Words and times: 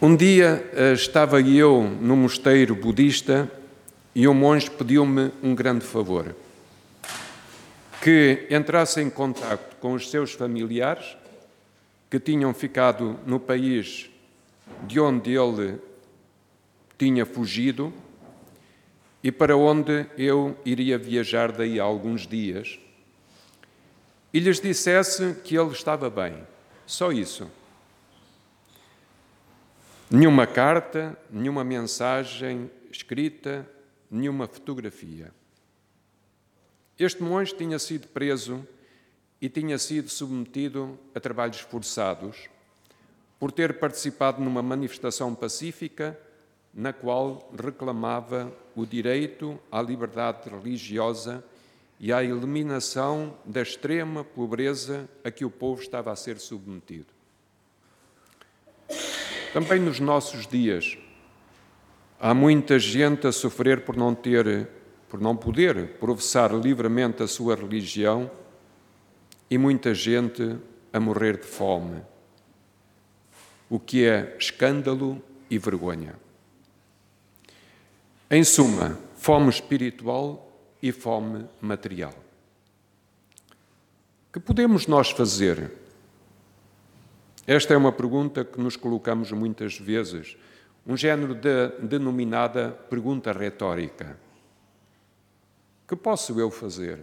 Um 0.00 0.14
dia 0.14 0.70
eh, 0.74 0.92
estava 0.92 1.40
eu 1.40 1.82
no 1.82 2.14
mosteiro 2.14 2.72
budista 2.76 3.50
e 4.14 4.28
um 4.28 4.34
monge 4.34 4.70
pediu-me 4.70 5.32
um 5.42 5.56
grande 5.56 5.84
favor: 5.84 6.36
que 8.00 8.46
entrasse 8.48 9.00
em 9.00 9.10
contato 9.10 9.74
com 9.80 9.94
os 9.94 10.08
seus 10.08 10.34
familiares 10.34 11.16
que 12.08 12.20
tinham 12.20 12.54
ficado 12.54 13.18
no 13.26 13.40
país 13.40 14.08
de 14.86 15.00
onde 15.00 15.36
ele 15.36 15.80
tinha 16.96 17.26
fugido 17.26 17.92
e 19.20 19.32
para 19.32 19.56
onde 19.56 20.06
eu 20.16 20.56
iria 20.64 20.96
viajar 20.96 21.50
daí 21.50 21.80
a 21.80 21.82
alguns 21.82 22.24
dias, 22.24 22.78
e 24.32 24.38
lhes 24.38 24.60
dissesse 24.60 25.34
que 25.42 25.58
ele 25.58 25.72
estava 25.72 26.08
bem. 26.08 26.34
Só 26.86 27.10
isso. 27.10 27.50
Nenhuma 30.10 30.46
carta, 30.46 31.18
nenhuma 31.30 31.62
mensagem 31.62 32.70
escrita, 32.90 33.68
nenhuma 34.10 34.46
fotografia. 34.46 35.30
Este 36.98 37.22
monge 37.22 37.54
tinha 37.54 37.78
sido 37.78 38.08
preso 38.08 38.66
e 39.38 39.50
tinha 39.50 39.76
sido 39.76 40.08
submetido 40.08 40.98
a 41.14 41.20
trabalhos 41.20 41.60
forçados 41.60 42.48
por 43.38 43.52
ter 43.52 43.78
participado 43.78 44.42
numa 44.42 44.62
manifestação 44.62 45.34
pacífica 45.34 46.18
na 46.72 46.90
qual 46.90 47.52
reclamava 47.62 48.50
o 48.74 48.86
direito 48.86 49.60
à 49.70 49.82
liberdade 49.82 50.48
religiosa 50.48 51.44
e 52.00 52.14
à 52.14 52.24
eliminação 52.24 53.36
da 53.44 53.60
extrema 53.60 54.24
pobreza 54.24 55.06
a 55.22 55.30
que 55.30 55.44
o 55.44 55.50
povo 55.50 55.82
estava 55.82 56.10
a 56.10 56.16
ser 56.16 56.38
submetido. 56.38 57.17
Também 59.52 59.80
nos 59.80 59.98
nossos 59.98 60.46
dias 60.46 60.98
há 62.20 62.34
muita 62.34 62.78
gente 62.78 63.26
a 63.26 63.32
sofrer 63.32 63.82
por 63.82 63.96
não 63.96 64.14
ter, 64.14 64.68
por 65.08 65.20
não 65.20 65.36
poder 65.36 65.94
professar 65.98 66.52
livremente 66.54 67.22
a 67.22 67.26
sua 67.26 67.54
religião 67.54 68.30
e 69.50 69.56
muita 69.56 69.94
gente 69.94 70.56
a 70.92 71.00
morrer 71.00 71.38
de 71.38 71.46
fome, 71.46 72.02
o 73.70 73.78
que 73.78 74.04
é 74.04 74.36
escândalo 74.38 75.22
e 75.50 75.58
vergonha. 75.58 76.14
Em 78.30 78.44
suma, 78.44 78.98
fome 79.16 79.48
espiritual 79.48 80.52
e 80.82 80.92
fome 80.92 81.46
material. 81.60 82.14
Que 84.30 84.38
podemos 84.38 84.86
nós 84.86 85.10
fazer 85.10 85.72
esta 87.48 87.72
é 87.72 87.76
uma 87.78 87.90
pergunta 87.90 88.44
que 88.44 88.60
nos 88.60 88.76
colocamos 88.76 89.32
muitas 89.32 89.78
vezes, 89.78 90.36
um 90.86 90.94
género 90.94 91.34
de 91.34 91.68
denominada 91.80 92.78
pergunta 92.90 93.32
retórica. 93.32 94.18
Que 95.88 95.96
posso 95.96 96.38
eu 96.38 96.50
fazer? 96.50 97.00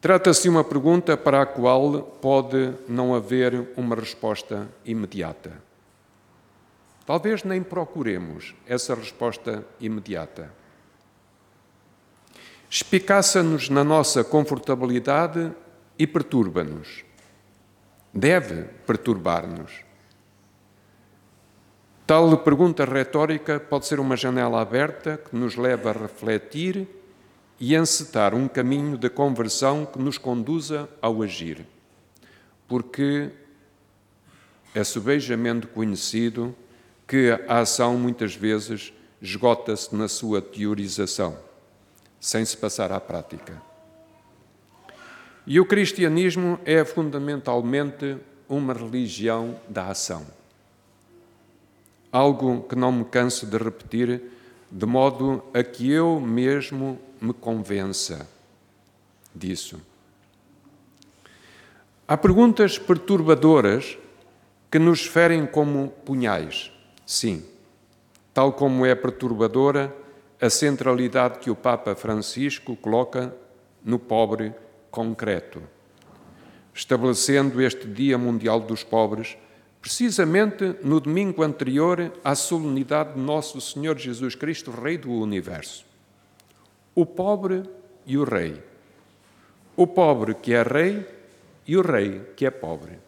Trata-se 0.00 0.44
de 0.44 0.48
uma 0.48 0.64
pergunta 0.64 1.14
para 1.14 1.42
a 1.42 1.46
qual 1.46 2.00
pode 2.00 2.72
não 2.88 3.14
haver 3.14 3.68
uma 3.76 3.94
resposta 3.94 4.66
imediata. 4.82 5.52
Talvez 7.04 7.44
nem 7.44 7.62
procuremos 7.62 8.54
essa 8.66 8.94
resposta 8.94 9.62
imediata. 9.78 10.50
Espicaça-nos 12.70 13.68
na 13.68 13.84
nossa 13.84 14.24
confortabilidade 14.24 15.52
e 15.98 16.06
perturba-nos 16.06 17.05
deve 18.16 18.64
perturbar-nos. 18.86 19.84
Tal 22.06 22.38
pergunta 22.38 22.84
retórica 22.84 23.60
pode 23.60 23.86
ser 23.86 24.00
uma 24.00 24.16
janela 24.16 24.60
aberta 24.60 25.18
que 25.18 25.36
nos 25.36 25.56
leva 25.56 25.90
a 25.90 25.92
refletir 25.92 26.88
e 27.60 27.74
encetar 27.74 28.34
um 28.34 28.48
caminho 28.48 28.96
de 28.96 29.10
conversão 29.10 29.84
que 29.84 29.98
nos 29.98 30.16
conduza 30.16 30.88
ao 31.02 31.22
agir. 31.22 31.66
Porque 32.66 33.30
é 34.74 34.84
subejamente 34.84 35.66
conhecido 35.66 36.54
que 37.06 37.30
a 37.48 37.60
ação 37.60 37.98
muitas 37.98 38.34
vezes 38.34 38.92
esgota-se 39.20 39.94
na 39.94 40.08
sua 40.08 40.40
teorização, 40.40 41.36
sem 42.20 42.44
se 42.44 42.56
passar 42.56 42.92
à 42.92 43.00
prática. 43.00 43.60
E 45.46 45.60
o 45.60 45.64
cristianismo 45.64 46.58
é 46.64 46.84
fundamentalmente 46.84 48.16
uma 48.48 48.72
religião 48.72 49.60
da 49.68 49.88
ação. 49.88 50.26
Algo 52.10 52.62
que 52.62 52.74
não 52.74 52.90
me 52.90 53.04
canso 53.04 53.46
de 53.46 53.56
repetir, 53.56 54.22
de 54.70 54.86
modo 54.86 55.44
a 55.54 55.62
que 55.62 55.90
eu 55.90 56.18
mesmo 56.18 56.98
me 57.20 57.32
convença 57.32 58.28
disso. 59.32 59.80
Há 62.08 62.16
perguntas 62.16 62.78
perturbadoras 62.78 63.96
que 64.70 64.78
nos 64.80 65.06
ferem 65.06 65.46
como 65.46 65.90
punhais, 66.04 66.72
sim, 67.06 67.44
tal 68.34 68.52
como 68.52 68.84
é 68.84 68.94
perturbadora 68.94 69.94
a 70.40 70.50
centralidade 70.50 71.38
que 71.38 71.50
o 71.50 71.56
Papa 71.56 71.94
Francisco 71.94 72.76
coloca 72.76 73.34
no 73.84 73.98
pobre 73.98 74.52
concreto, 74.96 75.62
estabelecendo 76.72 77.60
este 77.60 77.86
Dia 77.86 78.16
Mundial 78.16 78.60
dos 78.60 78.82
Pobres 78.82 79.36
precisamente 79.78 80.74
no 80.82 80.98
domingo 80.98 81.42
anterior 81.42 82.10
à 82.24 82.34
solenidade 82.34 83.12
de 83.12 83.20
Nosso 83.20 83.60
Senhor 83.60 83.98
Jesus 83.98 84.34
Cristo, 84.34 84.70
Rei 84.70 84.96
do 84.96 85.12
Universo. 85.12 85.84
O 86.94 87.04
pobre 87.04 87.62
e 88.06 88.16
o 88.16 88.24
rei. 88.24 88.62
O 89.76 89.86
pobre 89.86 90.34
que 90.34 90.54
é 90.54 90.62
rei 90.62 91.06
e 91.66 91.76
o 91.76 91.82
rei 91.82 92.22
que 92.34 92.46
é 92.46 92.50
pobre. 92.50 92.98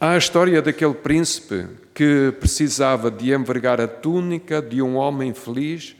Há 0.00 0.10
a 0.10 0.18
história 0.18 0.60
daquele 0.60 0.94
príncipe 0.94 1.68
que 1.94 2.32
precisava 2.40 3.12
de 3.12 3.32
envergar 3.32 3.80
a 3.80 3.86
túnica 3.86 4.60
de 4.60 4.82
um 4.82 4.96
homem 4.96 5.32
feliz 5.32 5.94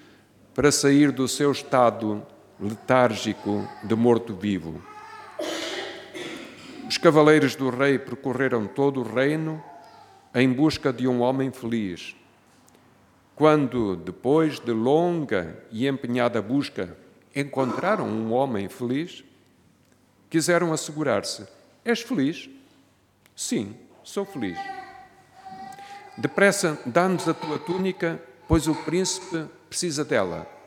para 0.52 0.72
sair 0.72 1.12
do 1.12 1.28
seu 1.28 1.52
estado 1.52 2.26
letárgico 2.60 3.66
de 3.82 3.94
morto-vivo. 3.94 4.82
Os 6.87 6.98
cavaleiros 6.98 7.54
do 7.54 7.71
rei 7.71 7.98
percorreram 7.98 8.66
todo 8.66 9.00
o 9.00 9.15
reino 9.15 9.62
em 10.34 10.53
busca 10.53 10.93
de 10.93 11.09
um 11.09 11.20
homem 11.20 11.50
feliz. 11.50 12.15
Quando, 13.34 13.97
depois 13.97 14.60
de 14.60 14.72
longa 14.72 15.65
e 15.70 15.88
empenhada 15.88 16.43
busca, 16.43 16.97
encontraram 17.34 18.06
um 18.06 18.32
homem 18.32 18.69
feliz, 18.69 19.25
quiseram 20.28 20.72
assegurar-se: 20.72 21.47
És 21.84 22.03
feliz? 22.03 22.50
Sim, 23.34 23.75
sou 24.04 24.25
feliz. 24.25 24.59
Depressa, 26.19 26.78
dá-nos 26.84 27.26
a 27.26 27.32
tua 27.32 27.59
túnica, 27.59 28.20
pois 28.47 28.66
o 28.66 28.75
príncipe 28.75 29.47
precisa 29.69 30.04
dela. 30.04 30.59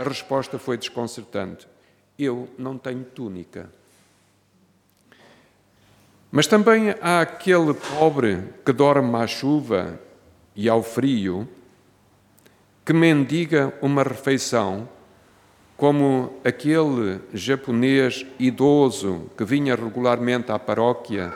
A 0.00 0.02
resposta 0.02 0.58
foi 0.58 0.78
desconcertante: 0.78 1.68
Eu 2.18 2.48
não 2.56 2.78
tenho 2.78 3.04
túnica. 3.04 3.68
Mas 6.32 6.46
também 6.46 6.94
há 7.02 7.20
aquele 7.20 7.74
pobre 7.74 8.42
que 8.64 8.72
dorme 8.72 9.14
à 9.16 9.26
chuva 9.26 10.00
e 10.56 10.70
ao 10.70 10.82
frio, 10.82 11.46
que 12.82 12.94
mendiga 12.94 13.74
uma 13.82 14.02
refeição, 14.02 14.88
como 15.76 16.32
aquele 16.42 17.20
japonês 17.34 18.24
idoso 18.38 19.30
que 19.36 19.44
vinha 19.44 19.74
regularmente 19.74 20.50
à 20.50 20.58
paróquia 20.58 21.30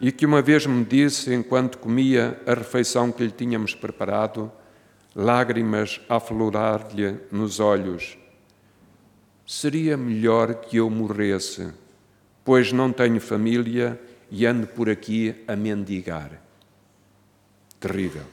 e 0.00 0.10
que 0.10 0.24
uma 0.24 0.40
vez 0.40 0.64
me 0.64 0.82
disse, 0.82 1.34
enquanto 1.34 1.76
comia 1.76 2.40
a 2.46 2.54
refeição 2.54 3.12
que 3.12 3.22
lhe 3.22 3.30
tínhamos 3.30 3.74
preparado, 3.74 4.50
lágrimas 5.14 6.00
a 6.08 6.16
aflorar-lhe 6.16 7.18
nos 7.30 7.60
olhos. 7.60 8.16
Seria 9.46 9.96
melhor 9.96 10.54
que 10.54 10.76
eu 10.76 10.88
morresse, 10.88 11.72
pois 12.44 12.72
não 12.72 12.92
tenho 12.92 13.20
família 13.20 14.00
e 14.30 14.46
ando 14.46 14.66
por 14.66 14.88
aqui 14.88 15.34
a 15.48 15.56
mendigar. 15.56 16.40
Terrível. 17.80 18.24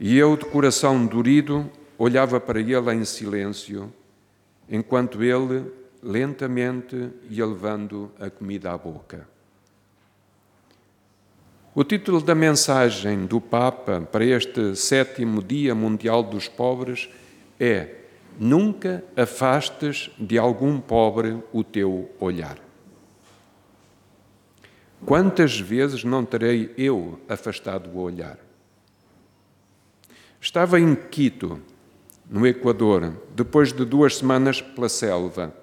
E 0.00 0.16
eu, 0.16 0.36
de 0.36 0.44
coração 0.44 1.06
dorido, 1.06 1.70
olhava 1.96 2.40
para 2.40 2.60
ele 2.60 2.92
em 2.92 3.04
silêncio, 3.04 3.92
enquanto 4.68 5.22
ele 5.22 5.70
lentamente 6.02 7.10
ia 7.28 7.44
levando 7.44 8.10
a 8.18 8.30
comida 8.30 8.72
à 8.72 8.78
boca. 8.78 9.28
O 11.78 11.84
título 11.84 12.20
da 12.20 12.34
mensagem 12.34 13.24
do 13.24 13.40
Papa 13.40 14.00
para 14.00 14.24
este 14.24 14.74
sétimo 14.74 15.40
Dia 15.40 15.76
Mundial 15.76 16.24
dos 16.24 16.48
Pobres 16.48 17.08
é 17.60 17.94
Nunca 18.36 19.04
afastes 19.16 20.10
de 20.18 20.36
algum 20.36 20.80
pobre 20.80 21.40
o 21.52 21.62
teu 21.62 22.10
olhar. 22.18 22.58
Quantas 25.06 25.60
vezes 25.60 26.02
não 26.02 26.24
terei 26.24 26.74
eu 26.76 27.20
afastado 27.28 27.90
o 27.90 28.00
olhar? 28.00 28.40
Estava 30.40 30.80
em 30.80 30.96
Quito, 30.96 31.60
no 32.28 32.44
Equador, 32.44 33.22
depois 33.36 33.72
de 33.72 33.84
duas 33.84 34.16
semanas 34.16 34.60
pela 34.60 34.88
selva. 34.88 35.54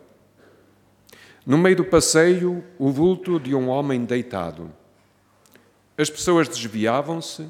No 1.46 1.58
meio 1.58 1.76
do 1.76 1.84
passeio, 1.84 2.64
o 2.80 2.90
vulto 2.90 3.38
de 3.38 3.54
um 3.54 3.68
homem 3.68 4.06
deitado. 4.06 4.72
As 5.98 6.10
pessoas 6.10 6.50
desviavam-se, 6.50 7.48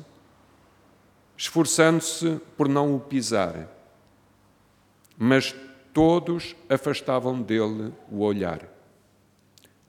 esforçando-se 1.35 2.39
por 2.55 2.69
não 2.69 2.95
o 2.95 2.99
pisar, 2.99 3.67
mas 5.17 5.55
todos 5.93 6.55
afastavam 6.69 7.41
dele 7.41 7.91
o 8.11 8.21
olhar. 8.21 8.61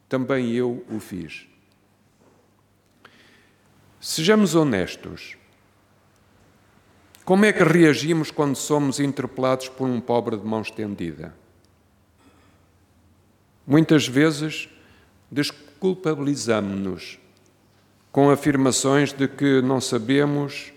Também 0.08 0.52
eu 0.52 0.86
o 0.90 0.98
fiz. 0.98 1.46
Sejamos 4.00 4.54
honestos. 4.54 5.36
Como 7.24 7.44
é 7.44 7.52
que 7.52 7.64
reagimos 7.64 8.30
quando 8.30 8.54
somos 8.54 9.00
interpelados 9.00 9.68
por 9.68 9.88
um 9.88 10.00
pobre 10.00 10.36
de 10.36 10.46
mão 10.46 10.62
estendida? 10.62 11.34
Muitas 13.66 14.06
vezes 14.06 14.68
desculpabilizamos-nos 15.28 17.18
com 18.16 18.30
afirmações 18.30 19.12
de 19.12 19.28
que 19.28 19.60
não 19.60 19.78
sabemos 19.78 20.72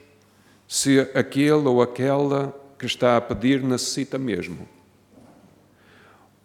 se 0.68 1.00
aquele 1.16 1.70
ou 1.70 1.82
aquela 1.82 2.54
que 2.78 2.86
está 2.86 3.16
a 3.16 3.22
pedir 3.22 3.64
necessita 3.64 4.18
mesmo. 4.18 4.68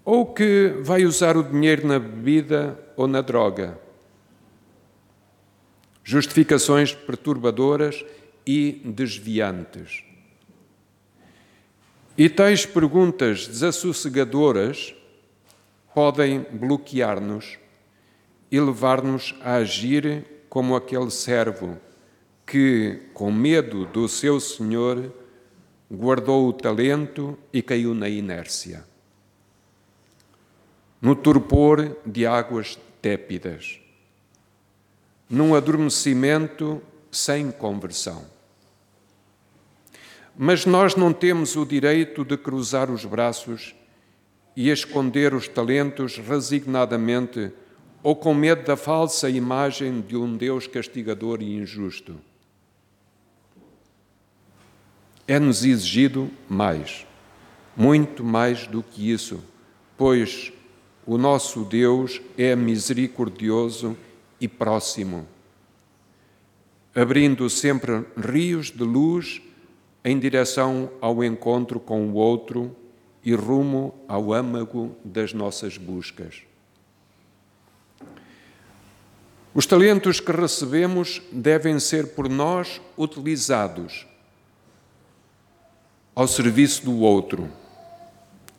Ou 0.05 0.25
que 0.25 0.69
vai 0.85 1.05
usar 1.05 1.37
o 1.37 1.43
dinheiro 1.43 1.85
na 1.85 1.99
bebida 1.99 2.79
ou 2.97 3.09
na 3.09 3.21
droga. 3.21 3.77
Justificações 6.05 6.95
perturbadoras 6.95 8.05
e 8.47 8.81
desviantes. 8.85 10.05
E 12.17 12.29
tais 12.29 12.65
perguntas 12.65 13.49
desassossegadoras 13.49 14.95
podem 15.93 16.47
bloquear-nos 16.53 17.59
e 18.49 18.61
levar-nos 18.61 19.35
a 19.43 19.55
agir 19.55 20.34
como 20.55 20.77
aquele 20.77 21.11
servo 21.11 21.77
que, 22.47 23.01
com 23.13 23.33
medo 23.33 23.87
do 23.87 24.09
seu 24.09 24.39
senhor, 24.39 25.13
guardou 25.91 26.49
o 26.49 26.53
talento 26.53 27.37
e 27.53 27.61
caiu 27.61 27.93
na 27.93 28.09
inércia, 28.09 28.85
no 31.03 31.17
torpor 31.17 31.97
de 32.07 32.25
águas 32.25 32.79
tépidas, 33.03 33.81
num 35.29 35.57
adormecimento 35.57 36.81
sem 37.11 37.51
conversão. 37.51 38.25
Mas 40.39 40.65
nós 40.65 40.95
não 40.95 41.13
temos 41.13 41.57
o 41.57 41.67
direito 41.67 42.25
de 42.25 42.37
cruzar 42.37 42.93
os 42.93 43.05
braços 43.05 43.75
e 44.55 44.71
esconder 44.71 45.35
os 45.35 45.49
talentos 45.49 46.17
resignadamente 46.19 47.53
ou 48.05 48.15
com 48.15 48.35
medo 48.35 48.67
da 48.67 48.77
falsa 48.77 49.31
imagem 49.31 50.03
de 50.03 50.15
um 50.15 50.37
Deus 50.37 50.67
castigador 50.67 51.41
e 51.41 51.57
injusto. 51.57 52.15
É-nos 55.27 55.65
exigido 55.65 56.31
mais, 56.47 57.07
muito 57.75 58.23
mais 58.23 58.67
do 58.67 58.83
que 58.83 59.11
isso, 59.11 59.43
pois 59.97 60.53
o 61.07 61.17
nosso 61.17 61.65
Deus 61.65 62.21
é 62.37 62.55
misericordioso 62.55 63.97
e 64.39 64.47
próximo, 64.47 65.27
abrindo 66.95 67.49
sempre 67.49 68.05
rios 68.19 68.71
de 68.71 68.85
luz 68.85 69.41
em 70.05 70.19
direção 70.19 70.91
ao 71.01 71.25
encontro 71.25 71.81
com 71.81 72.07
o 72.11 72.15
outro 72.17 72.77
e 73.25 73.35
rumo 73.35 73.95
ao 74.07 74.31
âmago 74.35 74.95
das 75.03 75.33
nossas 75.33 75.79
buscas. 75.79 76.43
Os 79.55 79.67
talentos 79.67 80.19
que 80.19 80.33
recebemos 80.33 81.23
devem 81.31 81.79
ser 81.79 82.09
por 82.09 82.29
nós 82.29 82.81
utilizados 82.99 84.05
ao 86.13 86.27
serviço 86.27 86.85
do 86.85 86.99
outro, 86.99 87.49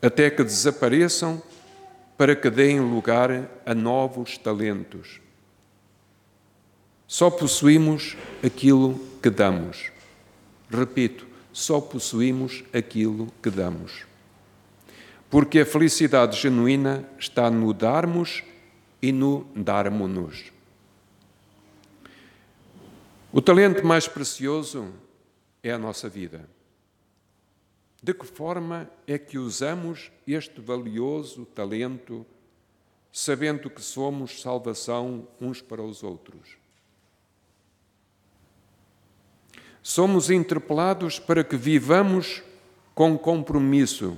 até 0.02 0.30
que 0.30 0.42
desapareçam 0.42 1.44
para 2.18 2.34
que 2.34 2.50
deem 2.50 2.80
lugar 2.80 3.30
a 3.66 3.76
novos 3.76 4.38
talentos. 4.38 5.20
Só 7.06 7.30
possuímos 7.30 8.16
aquilo 8.42 8.98
que 9.22 9.30
damos. 9.30 9.92
Repito, 10.70 11.28
só 11.52 11.82
possuímos 11.82 12.64
aquilo 12.74 13.28
que 13.44 13.50
damos. 13.50 14.06
Porque 15.30 15.60
a 15.60 15.66
felicidade 15.66 16.40
genuína 16.40 17.04
está 17.20 17.52
no 17.52 17.74
darmos 17.74 18.44
e 19.02 19.12
no 19.12 19.46
darmo-nos. 19.54 20.55
O 23.36 23.42
talento 23.42 23.86
mais 23.86 24.08
precioso 24.08 24.94
é 25.62 25.70
a 25.70 25.78
nossa 25.78 26.08
vida. 26.08 26.50
De 28.02 28.14
que 28.14 28.26
forma 28.26 28.90
é 29.06 29.18
que 29.18 29.38
usamos 29.38 30.10
este 30.26 30.62
valioso 30.62 31.46
talento, 31.46 32.26
sabendo 33.12 33.70
que 33.70 33.82
somos 33.82 34.42
salvação 34.42 35.28
uns 35.42 35.62
para 35.62 35.84
os 35.84 36.02
outros? 36.02 36.56
Somos 39.84 40.30
interpelados 40.30 41.20
para 41.20 41.44
que 41.44 41.58
vivamos 41.58 42.42
com 42.94 43.18
compromisso, 43.18 44.18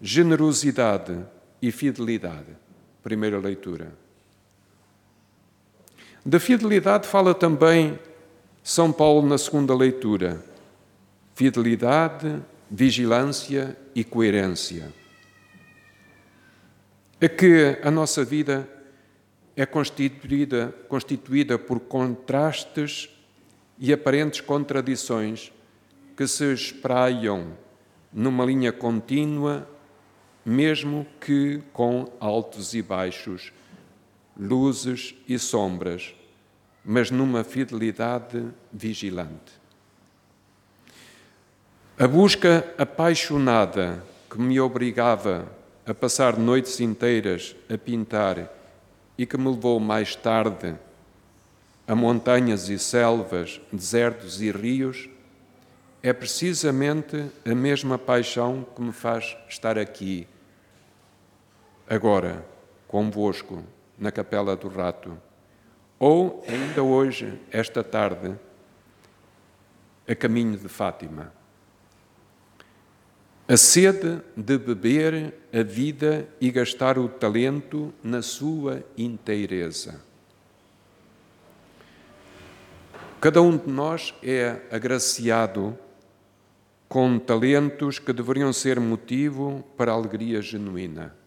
generosidade 0.00 1.26
e 1.60 1.72
fidelidade. 1.72 2.56
Primeira 3.02 3.40
leitura. 3.40 3.98
Da 6.24 6.38
fidelidade 6.38 7.08
fala 7.08 7.34
também 7.34 7.98
São 8.66 8.90
Paulo 8.90 9.28
na 9.28 9.36
segunda 9.36 9.76
leitura. 9.76 10.42
Fidelidade, 11.34 12.42
vigilância 12.70 13.76
e 13.94 14.02
coerência. 14.02 14.90
É 17.20 17.28
que 17.28 17.78
a 17.82 17.90
nossa 17.90 18.24
vida 18.24 18.66
é 19.54 19.66
constituída, 19.66 20.74
constituída 20.88 21.58
por 21.58 21.78
contrastes 21.78 23.10
e 23.78 23.92
aparentes 23.92 24.40
contradições 24.40 25.52
que 26.16 26.26
se 26.26 26.50
espraiam 26.50 27.52
numa 28.10 28.46
linha 28.46 28.72
contínua, 28.72 29.68
mesmo 30.42 31.06
que 31.20 31.60
com 31.70 32.10
altos 32.18 32.72
e 32.72 32.80
baixos, 32.80 33.52
luzes 34.34 35.14
e 35.28 35.38
sombras, 35.38 36.14
mas 36.84 37.10
numa 37.10 37.42
fidelidade 37.42 38.46
vigilante. 38.72 39.64
A 41.98 42.06
busca 42.06 42.74
apaixonada 42.76 44.02
que 44.28 44.38
me 44.38 44.60
obrigava 44.60 45.46
a 45.86 45.94
passar 45.94 46.36
noites 46.36 46.80
inteiras 46.80 47.54
a 47.72 47.78
pintar 47.78 48.50
e 49.16 49.24
que 49.24 49.38
me 49.38 49.48
levou 49.48 49.78
mais 49.78 50.16
tarde 50.16 50.74
a 51.86 51.94
montanhas 51.94 52.68
e 52.68 52.78
selvas, 52.78 53.60
desertos 53.70 54.40
e 54.40 54.50
rios, 54.50 55.08
é 56.02 56.12
precisamente 56.12 57.30
a 57.44 57.54
mesma 57.54 57.98
paixão 57.98 58.66
que 58.74 58.82
me 58.82 58.92
faz 58.92 59.36
estar 59.48 59.78
aqui, 59.78 60.26
agora, 61.88 62.44
convosco, 62.88 63.62
na 63.98 64.10
Capela 64.10 64.56
do 64.56 64.68
Rato, 64.68 65.16
ou 66.06 66.44
ainda 66.46 66.82
hoje, 66.82 67.40
esta 67.50 67.82
tarde, 67.82 68.38
a 70.06 70.14
caminho 70.14 70.58
de 70.58 70.68
Fátima. 70.68 71.32
A 73.48 73.56
sede 73.56 74.20
de 74.36 74.58
beber 74.58 75.32
a 75.50 75.62
vida 75.62 76.28
e 76.38 76.50
gastar 76.50 76.98
o 76.98 77.08
talento 77.08 77.90
na 78.02 78.20
sua 78.20 78.84
inteireza. 78.98 79.98
Cada 83.18 83.40
um 83.40 83.56
de 83.56 83.70
nós 83.70 84.14
é 84.22 84.60
agraciado 84.70 85.74
com 86.86 87.18
talentos 87.18 87.98
que 87.98 88.12
deveriam 88.12 88.52
ser 88.52 88.78
motivo 88.78 89.64
para 89.74 89.92
alegria 89.92 90.42
genuína. 90.42 91.23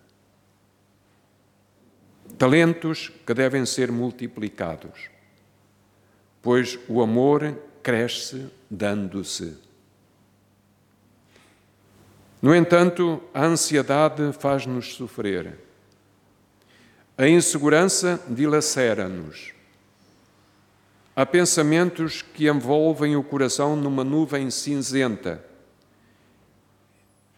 Talentos 2.38 3.12
que 3.26 3.34
devem 3.34 3.66
ser 3.66 3.92
multiplicados, 3.92 5.10
pois 6.42 6.80
o 6.88 7.02
amor 7.02 7.58
cresce 7.82 8.48
dando-se. 8.70 9.58
No 12.42 12.56
entanto, 12.56 13.22
a 13.34 13.46
ansiedade 13.46 14.32
faz-nos 14.34 14.94
sofrer. 14.94 15.58
A 17.18 17.28
insegurança 17.28 18.22
dilacera-nos. 18.30 19.54
Há 21.16 21.26
pensamentos 21.26 22.22
que 22.22 22.48
envolvem 22.48 23.16
o 23.16 23.24
coração 23.24 23.76
numa 23.76 24.04
nuvem 24.04 24.52
cinzenta 24.52 25.44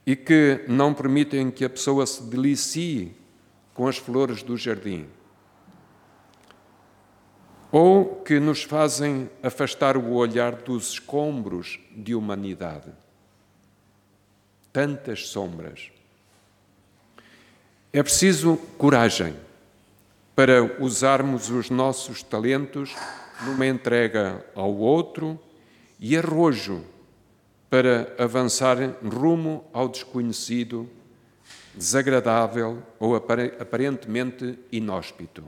e 0.05 0.17
que 0.17 0.65
não 0.67 0.93
permitem 0.93 1.49
que 1.49 1.63
a 1.63 1.69
pessoa 1.69 2.05
se 2.05 2.23
delicie 2.23 3.15
com 3.79 3.87
as 3.87 3.95
flores 3.95 4.43
do 4.43 4.57
jardim. 4.57 5.07
Ou 7.71 8.17
que 8.23 8.37
nos 8.37 8.61
fazem 8.61 9.29
afastar 9.41 9.95
o 9.95 10.15
olhar 10.15 10.51
dos 10.51 10.91
escombros 10.91 11.79
de 11.95 12.13
humanidade. 12.13 12.91
Tantas 14.73 15.27
sombras. 15.27 15.93
É 17.93 18.03
preciso 18.03 18.57
coragem 18.77 19.33
para 20.35 20.61
usarmos 20.83 21.49
os 21.49 21.69
nossos 21.69 22.21
talentos 22.21 22.93
numa 23.45 23.65
entrega 23.65 24.45
ao 24.55 24.75
outro 24.75 25.39
e 25.97 26.17
arrojo 26.17 26.83
para 27.69 28.13
avançar 28.21 28.75
rumo 29.01 29.63
ao 29.71 29.87
desconhecido, 29.87 30.89
desagradável 31.75 32.81
ou 32.99 33.15
aparentemente 33.15 34.57
inóspito. 34.71 35.43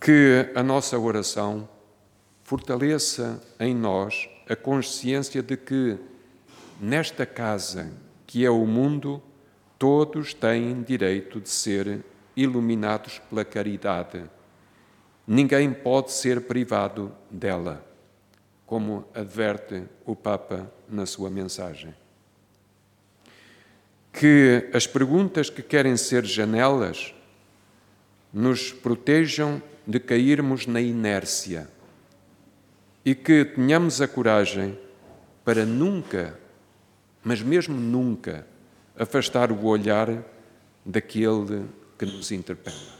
Que 0.00 0.50
a 0.54 0.62
nossa 0.62 0.98
oração 0.98 1.68
fortaleça 2.42 3.40
em 3.58 3.74
nós 3.74 4.28
a 4.48 4.56
consciência 4.56 5.42
de 5.42 5.56
que, 5.56 5.96
nesta 6.80 7.24
casa 7.24 7.92
que 8.26 8.44
é 8.44 8.50
o 8.50 8.66
mundo, 8.66 9.22
todos 9.78 10.34
têm 10.34 10.82
direito 10.82 11.40
de 11.40 11.48
ser 11.48 12.04
iluminados 12.36 13.18
pela 13.30 13.44
caridade. 13.44 14.24
Ninguém 15.26 15.72
pode 15.72 16.12
ser 16.12 16.40
privado 16.42 17.12
dela 17.30 17.84
como 18.66 19.04
adverte 19.14 19.82
o 20.06 20.14
Papa 20.14 20.72
na 20.88 21.04
sua 21.06 21.28
mensagem. 21.28 21.92
Que 24.20 24.68
as 24.74 24.86
perguntas 24.86 25.48
que 25.48 25.62
querem 25.62 25.96
ser 25.96 26.26
janelas 26.26 27.14
nos 28.30 28.70
protejam 28.70 29.62
de 29.86 29.98
cairmos 29.98 30.66
na 30.66 30.78
inércia 30.78 31.66
e 33.02 33.14
que 33.14 33.46
tenhamos 33.46 34.02
a 34.02 34.06
coragem 34.06 34.78
para 35.42 35.64
nunca, 35.64 36.38
mas 37.24 37.40
mesmo 37.40 37.74
nunca, 37.74 38.46
afastar 38.94 39.50
o 39.50 39.64
olhar 39.64 40.22
daquele 40.84 41.64
que 41.98 42.04
nos 42.04 42.30
interpela. 42.30 42.99